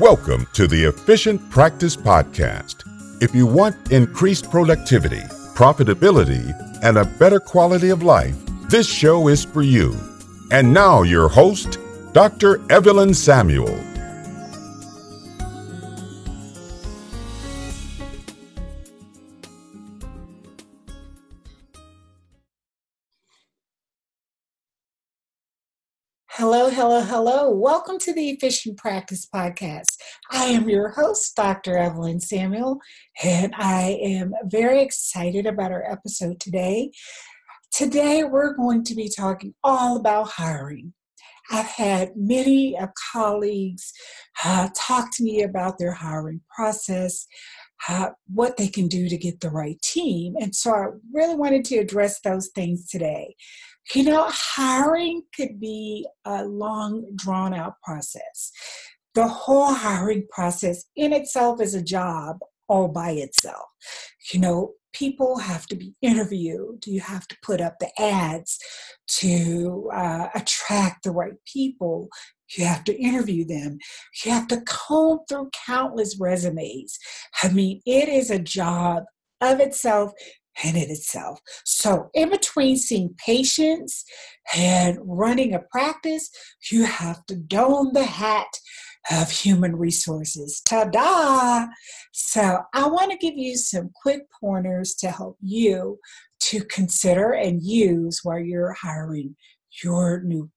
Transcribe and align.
Welcome 0.00 0.46
to 0.52 0.68
the 0.68 0.84
Efficient 0.84 1.50
Practice 1.50 1.96
Podcast. 1.96 2.84
If 3.20 3.34
you 3.34 3.48
want 3.48 3.90
increased 3.90 4.48
productivity, 4.48 5.22
profitability, 5.56 6.54
and 6.84 6.98
a 6.98 7.04
better 7.04 7.40
quality 7.40 7.88
of 7.88 8.04
life, 8.04 8.36
this 8.68 8.86
show 8.86 9.26
is 9.26 9.44
for 9.44 9.62
you. 9.62 9.96
And 10.52 10.72
now, 10.72 11.02
your 11.02 11.28
host, 11.28 11.80
Dr. 12.12 12.60
Evelyn 12.70 13.12
Samuel. 13.12 13.87
Hello, 26.38 26.70
hello, 26.70 27.00
hello. 27.00 27.50
Welcome 27.50 27.98
to 27.98 28.12
the 28.12 28.30
Efficient 28.30 28.76
Practice 28.76 29.26
Podcast. 29.26 29.96
I 30.30 30.44
am 30.44 30.68
your 30.68 30.90
host, 30.90 31.34
Dr. 31.34 31.76
Evelyn 31.76 32.20
Samuel, 32.20 32.78
and 33.24 33.52
I 33.56 33.98
am 34.00 34.32
very 34.44 34.80
excited 34.80 35.46
about 35.46 35.72
our 35.72 35.82
episode 35.90 36.38
today. 36.38 36.92
Today, 37.72 38.22
we're 38.22 38.54
going 38.54 38.84
to 38.84 38.94
be 38.94 39.08
talking 39.08 39.52
all 39.64 39.96
about 39.96 40.28
hiring. 40.28 40.94
I've 41.50 41.66
had 41.66 42.12
many 42.14 42.78
uh, 42.78 42.86
colleagues 43.12 43.92
uh, 44.44 44.68
talk 44.76 45.08
to 45.16 45.24
me 45.24 45.42
about 45.42 45.78
their 45.78 45.94
hiring 45.94 46.40
process, 46.54 47.26
uh, 47.88 48.10
what 48.32 48.56
they 48.56 48.68
can 48.68 48.86
do 48.86 49.08
to 49.08 49.16
get 49.16 49.40
the 49.40 49.50
right 49.50 49.82
team. 49.82 50.36
And 50.40 50.54
so 50.54 50.72
I 50.72 50.86
really 51.12 51.34
wanted 51.34 51.64
to 51.64 51.78
address 51.78 52.20
those 52.20 52.50
things 52.54 52.86
today. 52.86 53.34
You 53.94 54.04
know, 54.04 54.26
hiring 54.28 55.22
could 55.34 55.58
be 55.58 56.06
a 56.24 56.44
long, 56.44 57.06
drawn 57.14 57.54
out 57.54 57.74
process. 57.82 58.52
The 59.14 59.26
whole 59.26 59.72
hiring 59.72 60.26
process 60.30 60.84
in 60.94 61.12
itself 61.12 61.60
is 61.60 61.74
a 61.74 61.82
job 61.82 62.38
all 62.68 62.88
by 62.88 63.12
itself. 63.12 63.64
You 64.32 64.40
know, 64.40 64.74
people 64.92 65.38
have 65.38 65.66
to 65.66 65.76
be 65.76 65.94
interviewed. 66.02 66.86
You 66.86 67.00
have 67.00 67.26
to 67.28 67.36
put 67.42 67.60
up 67.60 67.78
the 67.78 67.90
ads 68.00 68.58
to 69.18 69.90
uh, 69.94 70.28
attract 70.34 71.04
the 71.04 71.10
right 71.10 71.32
people. 71.50 72.08
You 72.56 72.64
have 72.64 72.84
to 72.84 73.00
interview 73.00 73.44
them. 73.44 73.78
You 74.24 74.32
have 74.32 74.48
to 74.48 74.62
comb 74.66 75.20
through 75.28 75.50
countless 75.66 76.18
resumes. 76.20 76.98
I 77.42 77.48
mean, 77.48 77.80
it 77.86 78.08
is 78.08 78.30
a 78.30 78.38
job 78.38 79.04
of 79.40 79.60
itself 79.60 80.12
in 80.64 80.76
itself. 80.76 81.40
So, 81.64 82.10
in 82.14 82.30
between 82.30 82.76
seeing 82.76 83.14
patients 83.24 84.04
and 84.54 84.98
running 85.02 85.54
a 85.54 85.60
practice, 85.60 86.30
you 86.70 86.84
have 86.84 87.24
to 87.26 87.36
don 87.36 87.92
the 87.92 88.04
hat 88.04 88.48
of 89.10 89.30
human 89.30 89.76
resources. 89.76 90.60
Ta 90.66 90.84
da! 90.84 91.66
So, 92.12 92.60
I 92.74 92.88
want 92.88 93.12
to 93.12 93.18
give 93.18 93.36
you 93.36 93.56
some 93.56 93.90
quick 94.02 94.22
pointers 94.40 94.94
to 94.96 95.10
help 95.10 95.36
you 95.40 95.98
to 96.40 96.64
consider 96.64 97.32
and 97.32 97.62
use 97.62 98.20
while 98.22 98.38
you're 98.38 98.72
hiring 98.72 99.36
your 99.82 100.22
new 100.22 100.50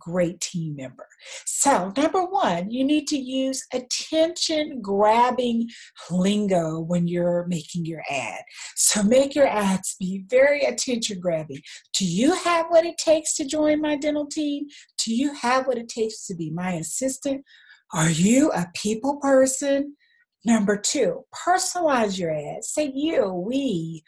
great 0.00 0.40
team 0.40 0.76
member. 0.76 1.06
So, 1.44 1.92
number 1.96 2.24
one, 2.24 2.70
you 2.70 2.84
need 2.84 3.06
to 3.08 3.18
use 3.18 3.64
attention 3.72 4.80
grabbing 4.80 5.68
lingo 6.10 6.80
when 6.80 7.06
you're 7.06 7.46
making 7.46 7.84
your 7.84 8.02
ad. 8.10 8.42
So, 8.76 9.02
make 9.02 9.34
your 9.34 9.46
ads 9.46 9.96
be 10.00 10.24
very 10.28 10.62
attention 10.62 11.20
grabbing. 11.20 11.60
Do 11.92 12.06
you 12.06 12.34
have 12.34 12.66
what 12.68 12.84
it 12.84 12.98
takes 12.98 13.34
to 13.36 13.44
join 13.44 13.80
my 13.80 13.96
dental 13.96 14.26
team? 14.26 14.66
Do 14.98 15.14
you 15.14 15.34
have 15.34 15.66
what 15.66 15.78
it 15.78 15.88
takes 15.88 16.26
to 16.26 16.34
be 16.34 16.50
my 16.50 16.72
assistant? 16.72 17.44
Are 17.92 18.10
you 18.10 18.50
a 18.52 18.66
people 18.74 19.16
person? 19.16 19.96
Number 20.44 20.78
two, 20.78 21.24
personalize 21.34 22.18
your 22.18 22.30
ad. 22.30 22.64
Say 22.64 22.90
you, 22.94 23.30
we, 23.32 24.02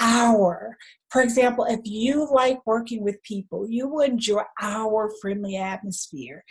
our. 0.00 0.76
For 1.10 1.20
example, 1.20 1.66
if 1.68 1.80
you 1.84 2.26
like 2.32 2.64
working 2.64 3.02
with 3.02 3.22
people, 3.24 3.68
you 3.68 4.00
enjoy 4.00 4.42
our 4.62 5.10
friendly 5.20 5.56
atmosphere 5.56 6.44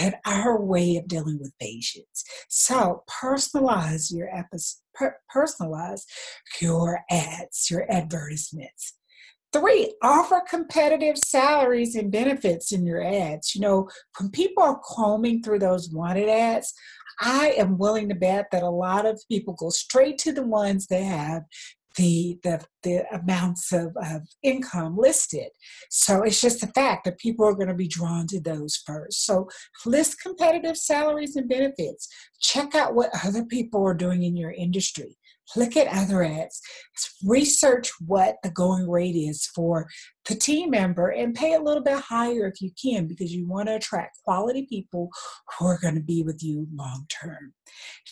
and 0.00 0.16
our 0.26 0.60
way 0.60 0.96
of 0.96 1.06
dealing 1.06 1.38
with 1.38 1.52
patients. 1.60 2.24
So 2.48 3.04
personalize 3.08 4.12
your 4.12 4.34
episode, 4.34 4.80
per- 4.94 5.18
personalize 5.34 6.02
your 6.60 7.00
ads, 7.08 7.70
your 7.70 7.86
advertisements. 7.90 8.94
Three, 9.52 9.94
offer 10.02 10.42
competitive 10.48 11.16
salaries 11.18 11.94
and 11.94 12.10
benefits 12.10 12.72
in 12.72 12.84
your 12.84 13.02
ads. 13.02 13.54
You 13.54 13.62
know, 13.62 13.88
when 14.18 14.30
people 14.30 14.62
are 14.62 14.80
combing 14.84 15.42
through 15.42 15.60
those 15.60 15.90
wanted 15.90 16.28
ads, 16.28 16.74
I 17.20 17.54
am 17.56 17.78
willing 17.78 18.08
to 18.08 18.14
bet 18.14 18.46
that 18.52 18.62
a 18.62 18.70
lot 18.70 19.06
of 19.06 19.22
people 19.30 19.54
go 19.54 19.70
straight 19.70 20.18
to 20.18 20.32
the 20.32 20.46
ones 20.46 20.86
that 20.88 21.02
have 21.02 21.44
the 21.96 22.38
the, 22.42 22.62
the 22.82 23.04
amounts 23.14 23.72
of, 23.72 23.96
of 23.96 24.22
income 24.42 24.96
listed. 24.96 25.48
So 25.90 26.22
it's 26.22 26.40
just 26.40 26.60
the 26.60 26.66
fact 26.68 27.04
that 27.04 27.18
people 27.18 27.46
are 27.46 27.54
going 27.54 27.68
to 27.68 27.74
be 27.74 27.88
drawn 27.88 28.26
to 28.28 28.40
those 28.40 28.82
first. 28.86 29.24
So 29.24 29.48
list 29.84 30.20
competitive 30.20 30.76
salaries 30.76 31.36
and 31.36 31.48
benefits. 31.48 32.08
Check 32.40 32.74
out 32.74 32.94
what 32.94 33.10
other 33.24 33.44
people 33.44 33.82
are 33.86 33.94
doing 33.94 34.22
in 34.22 34.36
your 34.36 34.52
industry 34.52 35.16
look 35.54 35.76
at 35.76 35.86
other 35.88 36.24
ads, 36.24 36.60
research 37.24 37.90
what 38.04 38.36
the 38.42 38.50
going 38.50 38.88
rate 38.88 39.14
is 39.14 39.46
for 39.46 39.88
the 40.28 40.34
team 40.34 40.70
member, 40.70 41.08
and 41.08 41.34
pay 41.34 41.54
a 41.54 41.60
little 41.60 41.82
bit 41.82 41.98
higher 41.98 42.46
if 42.46 42.60
you 42.60 42.70
can 42.82 43.06
because 43.06 43.32
you 43.32 43.46
want 43.46 43.68
to 43.68 43.76
attract 43.76 44.18
quality 44.24 44.66
people 44.68 45.08
who 45.58 45.66
are 45.66 45.78
going 45.78 45.94
to 45.94 46.00
be 46.00 46.22
with 46.22 46.42
you 46.42 46.66
long 46.74 47.06
term. 47.08 47.52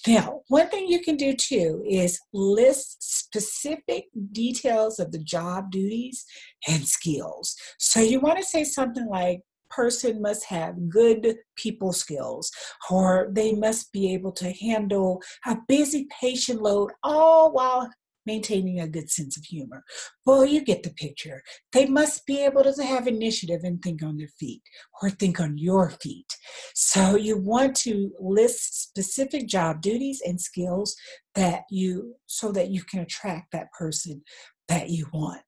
Now, 0.06 0.43
one 0.49 0.69
thing 0.69 0.87
you 0.87 1.00
can 1.00 1.17
do 1.17 1.34
too 1.34 1.83
is 1.89 2.21
list 2.33 3.03
specific 3.03 4.05
details 4.33 4.99
of 4.99 5.11
the 5.12 5.19
job 5.19 5.71
duties 5.71 6.25
and 6.69 6.87
skills. 6.87 7.56
So 7.78 8.01
you 8.01 8.21
want 8.21 8.39
to 8.39 8.45
say 8.45 8.65
something 8.65 9.09
like, 9.09 9.41
person 9.75 10.21
must 10.21 10.45
have 10.47 10.89
good 10.89 11.37
people 11.57 11.93
skills 11.93 12.51
or 12.91 13.29
they 13.33 13.53
must 13.53 13.93
be 13.93 14.12
able 14.12 14.33
to 14.33 14.53
handle 14.53 15.23
a 15.47 15.57
busy 15.69 16.07
patient 16.21 16.61
load 16.61 16.91
all 17.03 17.53
while 17.53 17.91
maintaining 18.27 18.81
a 18.81 18.89
good 18.89 19.11
sense 19.11 19.37
of 19.37 19.45
humor. 19.45 19.84
Well, 20.25 20.45
you 20.45 20.65
get 20.65 20.83
the 20.83 20.91
picture. 20.91 21.43
They 21.73 21.87
must 21.87 22.25
be 22.27 22.43
able 22.43 22.65
to 22.65 22.84
have 22.84 23.07
initiative 23.07 23.61
and 23.65 23.83
think 23.83 24.03
on 24.03 24.17
their 24.17 24.31
feet 24.39 24.63
or 25.03 25.11
think 25.11 25.41
on 25.41 25.59
your 25.59 25.91
feet. 25.91 26.33
So 26.75 27.17
you 27.17 27.39
want 27.39 27.77
to 27.79 28.13
list 28.21 28.83
specific 28.83 29.47
job 29.47 29.83
duties 29.83 30.23
and 30.25 30.41
skills 30.41 30.97
that 31.34 31.65
you 31.71 32.15
so 32.27 32.53
that 32.53 32.71
you 32.71 32.83
can 32.83 33.01
attract 33.01 33.53
that 33.53 33.73
person 33.73 34.23
that 34.69 34.89
you 34.89 35.07
want 35.13 35.43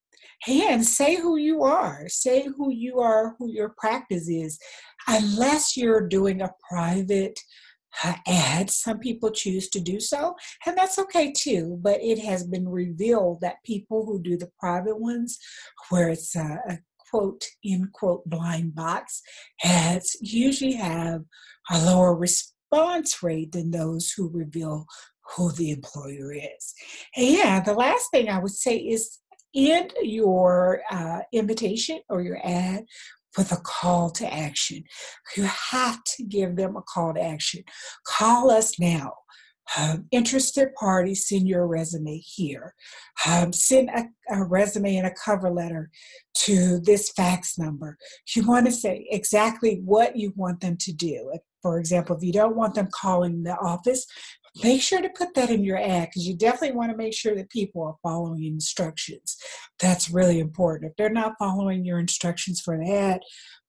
and 0.48 0.84
say 0.84 1.16
who 1.16 1.36
you 1.36 1.62
are 1.62 2.04
say 2.08 2.46
who 2.56 2.70
you 2.70 3.00
are 3.00 3.34
who 3.38 3.50
your 3.50 3.74
practice 3.78 4.28
is 4.28 4.58
unless 5.08 5.76
you're 5.76 6.06
doing 6.06 6.40
a 6.40 6.52
private 6.68 7.38
uh, 8.04 8.14
ad 8.26 8.70
some 8.70 8.98
people 8.98 9.30
choose 9.30 9.68
to 9.68 9.80
do 9.80 9.98
so 9.98 10.34
and 10.66 10.76
that's 10.76 10.98
okay 10.98 11.32
too 11.32 11.78
but 11.82 11.98
it 12.02 12.18
has 12.18 12.46
been 12.46 12.68
revealed 12.68 13.40
that 13.40 13.62
people 13.64 14.04
who 14.04 14.20
do 14.22 14.36
the 14.36 14.50
private 14.58 15.00
ones 15.00 15.38
where 15.88 16.10
it's 16.10 16.36
a, 16.36 16.58
a 16.68 16.78
quote 17.10 17.44
in 17.62 17.88
quote 17.94 18.22
blind 18.28 18.74
box 18.74 19.22
ads 19.64 20.16
usually 20.20 20.74
have 20.74 21.22
a 21.70 21.78
lower 21.86 22.14
response 22.14 23.22
rate 23.22 23.52
than 23.52 23.70
those 23.70 24.10
who 24.10 24.28
reveal 24.28 24.86
who 25.34 25.52
the 25.52 25.70
employer 25.70 26.32
is. 26.32 26.74
And 27.16 27.64
the 27.64 27.74
last 27.74 28.10
thing 28.10 28.28
I 28.28 28.38
would 28.38 28.52
say 28.52 28.76
is 28.76 29.18
end 29.56 29.92
your 30.02 30.82
uh, 30.90 31.20
invitation 31.32 32.00
or 32.08 32.20
your 32.20 32.38
ad 32.44 32.84
with 33.36 33.52
a 33.52 33.56
call 33.56 34.10
to 34.10 34.32
action. 34.32 34.82
You 35.36 35.44
have 35.44 36.02
to 36.04 36.24
give 36.24 36.56
them 36.56 36.76
a 36.76 36.82
call 36.82 37.14
to 37.14 37.20
action. 37.20 37.64
Call 38.06 38.50
us 38.50 38.78
now. 38.78 39.12
Um, 39.76 40.06
interested 40.12 40.72
parties, 40.74 41.26
send 41.26 41.48
your 41.48 41.66
resume 41.66 42.18
here. 42.18 42.72
Um, 43.26 43.52
send 43.52 43.90
a, 43.90 44.04
a, 44.30 44.44
resume 44.44 44.96
and 44.96 45.08
a 45.08 45.14
cover 45.24 45.50
letter 45.50 45.90
to 46.34 46.78
this 46.78 47.10
fax 47.16 47.58
number. 47.58 47.98
You 48.36 48.46
want 48.46 48.66
to 48.66 48.72
say 48.72 49.08
exactly 49.10 49.80
what 49.84 50.16
you 50.16 50.32
want 50.36 50.60
them 50.60 50.76
to 50.78 50.92
do. 50.92 51.32
For 51.62 51.80
example, 51.80 52.16
if 52.16 52.22
you 52.22 52.32
don't 52.32 52.54
want 52.54 52.76
them 52.76 52.88
calling 52.94 53.42
the 53.42 53.56
office, 53.56 54.06
make 54.62 54.80
sure 54.80 55.00
to 55.00 55.08
put 55.10 55.34
that 55.34 55.50
in 55.50 55.64
your 55.64 55.78
ad 55.78 56.08
because 56.08 56.26
you 56.26 56.34
definitely 56.34 56.76
want 56.76 56.90
to 56.90 56.96
make 56.96 57.14
sure 57.14 57.34
that 57.34 57.50
people 57.50 57.82
are 57.82 57.96
following 58.02 58.44
instructions. 58.44 59.36
That's 59.78 60.10
really 60.10 60.38
important. 60.38 60.90
If 60.90 60.96
they're 60.96 61.10
not 61.10 61.34
following 61.38 61.84
your 61.84 61.98
instructions 61.98 62.60
for 62.60 62.74
an 62.74 62.86
ad, 62.86 63.20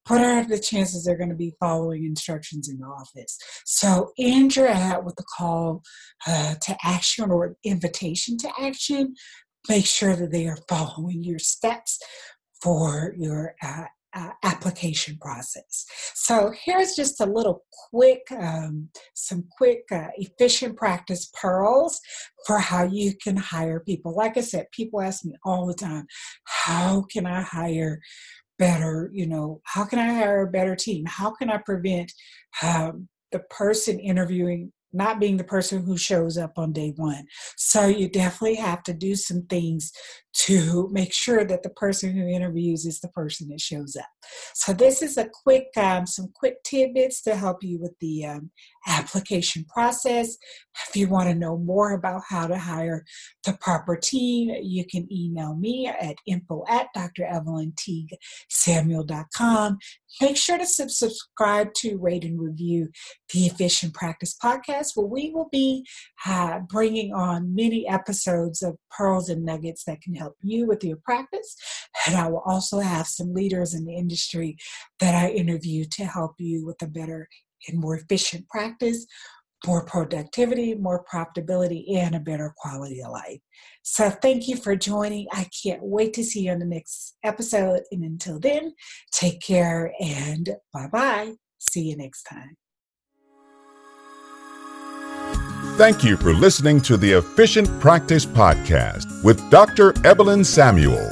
what 0.07 0.21
are 0.21 0.45
the 0.45 0.59
chances 0.59 1.03
they're 1.03 1.17
going 1.17 1.29
to 1.29 1.35
be 1.35 1.55
following 1.59 2.05
instructions 2.05 2.69
in 2.69 2.79
the 2.79 2.85
office? 2.85 3.37
So 3.65 4.11
end 4.17 4.55
your 4.55 4.67
ad 4.67 5.05
with 5.05 5.19
a 5.19 5.23
call 5.37 5.83
uh, 6.25 6.55
to 6.61 6.77
action 6.83 7.29
or 7.29 7.57
invitation 7.63 8.37
to 8.37 8.49
action. 8.59 9.15
Make 9.67 9.85
sure 9.85 10.15
that 10.15 10.31
they 10.31 10.47
are 10.47 10.57
following 10.69 11.23
your 11.23 11.39
steps 11.39 11.99
for 12.61 13.13
your 13.17 13.53
uh, 13.61 13.85
uh, 14.17 14.31
application 14.43 15.17
process. 15.21 15.85
So 16.15 16.51
here's 16.63 16.95
just 16.95 17.21
a 17.21 17.25
little 17.25 17.63
quick, 17.89 18.21
um, 18.31 18.89
some 19.13 19.45
quick 19.57 19.83
uh, 19.91 20.07
efficient 20.15 20.75
practice 20.75 21.29
pearls 21.39 21.99
for 22.45 22.57
how 22.57 22.83
you 22.85 23.13
can 23.23 23.37
hire 23.37 23.79
people. 23.79 24.15
Like 24.15 24.37
I 24.37 24.41
said, 24.41 24.65
people 24.71 25.01
ask 25.01 25.23
me 25.23 25.33
all 25.45 25.67
the 25.67 25.75
time, 25.75 26.07
how 26.45 27.05
can 27.11 27.25
I 27.27 27.41
hire 27.41 27.99
better, 28.57 29.11
you 29.13 29.27
know, 29.27 29.61
how 29.65 29.85
can 29.85 29.99
I 29.99 30.15
hire 30.15 30.47
a 30.47 30.51
better 30.51 30.75
team? 30.75 31.05
How 31.05 31.31
can 31.31 31.51
I 31.51 31.57
prevent 31.57 32.11
um, 32.63 33.07
the 33.31 33.39
person 33.51 33.99
interviewing 33.99 34.71
not 34.93 35.19
being 35.19 35.37
the 35.37 35.43
person 35.43 35.83
who 35.83 35.97
shows 35.97 36.37
up 36.37 36.53
on 36.57 36.73
day 36.73 36.93
one. 36.95 37.25
So 37.57 37.87
you 37.87 38.09
definitely 38.09 38.55
have 38.55 38.83
to 38.83 38.93
do 38.93 39.15
some 39.15 39.43
things 39.43 39.91
to 40.33 40.87
make 40.91 41.13
sure 41.13 41.43
that 41.45 41.63
the 41.63 41.69
person 41.71 42.13
who 42.13 42.27
interviews 42.27 42.85
is 42.85 42.99
the 42.99 43.09
person 43.09 43.49
that 43.49 43.59
shows 43.59 43.95
up. 43.95 44.09
So 44.53 44.73
this 44.73 45.01
is 45.01 45.17
a 45.17 45.29
quick, 45.43 45.67
um, 45.77 46.05
some 46.05 46.31
quick 46.35 46.63
tidbits 46.63 47.21
to 47.23 47.35
help 47.35 47.63
you 47.63 47.79
with 47.79 47.93
the 47.99 48.25
um, 48.25 48.51
application 48.87 49.65
process. 49.65 50.37
If 50.89 50.95
you 50.95 51.07
want 51.07 51.29
to 51.29 51.35
know 51.35 51.57
more 51.57 51.93
about 51.93 52.23
how 52.27 52.47
to 52.47 52.57
hire 52.57 53.05
the 53.45 53.55
proper 53.59 53.95
team, 53.95 54.49
you 54.61 54.85
can 54.85 55.07
email 55.11 55.55
me 55.55 55.87
at 55.87 56.15
info 56.25 56.63
at 56.69 56.87
drevelynteaguesamuel.com. 56.95 59.77
Make 60.21 60.37
sure 60.37 60.57
to 60.57 60.65
subscribe 60.65 61.73
to, 61.75 61.97
rate, 61.97 62.23
and 62.23 62.39
review 62.39 62.87
the 63.33 63.47
Efficient 63.47 63.93
Practice 63.93 64.37
podcast, 64.41 64.91
where 64.95 65.05
we 65.05 65.31
will 65.31 65.49
be 65.51 65.85
uh, 66.25 66.59
bringing 66.69 67.13
on 67.13 67.53
many 67.53 67.85
episodes 67.87 68.63
of 68.63 68.77
pearls 68.89 69.29
and 69.29 69.45
nuggets 69.45 69.83
that 69.85 70.01
can 70.01 70.15
help 70.15 70.35
you 70.41 70.65
with 70.65 70.83
your 70.83 70.97
practice. 71.03 71.55
And 72.05 72.15
I 72.15 72.27
will 72.27 72.43
also 72.45 72.79
have 72.79 73.07
some 73.07 73.33
leaders 73.33 73.73
in 73.73 73.85
the 73.85 73.95
industry 73.95 74.57
that 74.99 75.15
I 75.15 75.29
interview 75.29 75.85
to 75.91 76.05
help 76.05 76.35
you 76.39 76.65
with 76.65 76.81
a 76.81 76.87
better 76.87 77.27
and 77.67 77.79
more 77.79 77.95
efficient 77.95 78.47
practice 78.47 79.05
more 79.65 79.85
productivity, 79.85 80.75
more 80.75 81.03
profitability, 81.11 81.95
and 81.95 82.15
a 82.15 82.19
better 82.19 82.53
quality 82.57 83.01
of 83.01 83.11
life. 83.11 83.39
So, 83.81 84.09
thank 84.09 84.47
you 84.47 84.57
for 84.57 84.75
joining. 84.75 85.27
I 85.31 85.47
can't 85.63 85.81
wait 85.81 86.13
to 86.13 86.23
see 86.23 86.41
you 86.41 86.51
on 86.51 86.59
the 86.59 86.65
next 86.65 87.15
episode. 87.23 87.81
And 87.91 88.03
until 88.03 88.39
then, 88.39 88.73
take 89.11 89.41
care 89.41 89.93
and 89.99 90.49
bye 90.73 90.87
bye. 90.91 91.33
See 91.57 91.81
you 91.81 91.97
next 91.97 92.23
time. 92.23 92.57
Thank 95.77 96.03
you 96.03 96.17
for 96.17 96.33
listening 96.33 96.81
to 96.81 96.97
the 96.97 97.11
Efficient 97.13 97.67
Practice 97.79 98.25
Podcast 98.25 99.23
with 99.23 99.49
Dr. 99.51 99.93
Evelyn 100.05 100.43
Samuel. 100.43 101.11